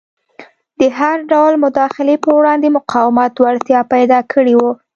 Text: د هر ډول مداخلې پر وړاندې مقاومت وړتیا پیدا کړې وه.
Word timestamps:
د 0.79 0.81
هر 0.97 1.17
ډول 1.31 1.53
مداخلې 1.65 2.15
پر 2.23 2.31
وړاندې 2.37 2.75
مقاومت 2.77 3.33
وړتیا 3.37 3.79
پیدا 3.93 4.19
کړې 4.33 4.53
وه. 4.61 4.71